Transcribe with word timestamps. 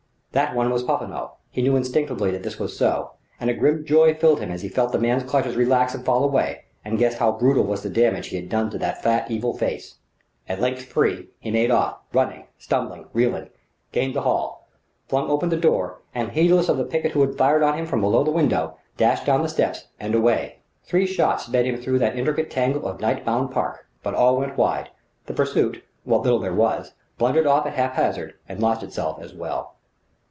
That 0.33 0.55
one 0.55 0.69
was 0.69 0.83
Popinot; 0.83 1.31
he 1.49 1.61
knew 1.61 1.75
instinctively 1.75 2.31
that 2.31 2.41
this 2.43 2.57
was 2.57 2.77
so; 2.77 3.11
and 3.37 3.49
a 3.49 3.53
grim 3.53 3.83
joy 3.83 4.13
filled 4.13 4.39
him 4.39 4.49
as 4.49 4.61
he 4.61 4.69
felt 4.69 4.93
the 4.93 4.97
man's 4.97 5.29
clutches 5.29 5.57
relax 5.57 5.93
and 5.93 6.05
fall 6.05 6.23
away, 6.23 6.63
and 6.85 6.97
guessed 6.97 7.17
how 7.17 7.33
brutal 7.33 7.65
was 7.65 7.83
the 7.83 7.89
damage 7.89 8.27
he 8.27 8.37
had 8.37 8.47
done 8.47 8.69
that 8.69 9.03
fat, 9.03 9.29
evil 9.29 9.53
face. 9.53 9.95
At 10.47 10.61
length 10.61 10.83
free, 10.85 11.27
he 11.37 11.51
made 11.51 11.69
off, 11.69 11.97
running, 12.13 12.47
stumbling, 12.57 13.07
reeling: 13.11 13.49
gained 13.91 14.13
the 14.13 14.21
hall; 14.21 14.69
flung 15.09 15.29
open 15.29 15.49
the 15.49 15.57
door; 15.57 16.01
and 16.15 16.31
heedless 16.31 16.69
of 16.69 16.77
the 16.77 16.85
picket 16.85 17.11
who 17.11 17.19
had 17.19 17.37
fired 17.37 17.61
on 17.61 17.77
him 17.77 17.85
from 17.85 17.99
below 17.99 18.23
the 18.23 18.31
window, 18.31 18.77
dashed 18.95 19.25
down 19.25 19.41
the 19.41 19.49
steps 19.49 19.87
and 19.99 20.15
away.... 20.15 20.59
Three 20.85 21.07
shots 21.07 21.45
sped 21.47 21.65
him 21.65 21.75
through 21.75 21.99
that 21.99 22.15
intricate 22.17 22.49
tangle 22.49 22.87
of 22.87 23.01
night 23.01 23.25
bound 23.25 23.51
park. 23.51 23.85
But 24.01 24.13
all 24.15 24.37
went 24.37 24.57
wide; 24.57 24.91
the 25.25 25.33
pursuit 25.33 25.83
what 26.05 26.21
little 26.21 26.39
there 26.39 26.55
was 26.55 26.93
blundered 27.17 27.47
off 27.47 27.65
at 27.65 27.73
hap 27.73 27.95
hazard 27.95 28.35
and 28.47 28.61
lost 28.61 28.81
itself, 28.81 29.21
as 29.21 29.33
well. 29.33 29.75